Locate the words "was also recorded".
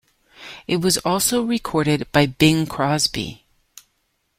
0.77-2.11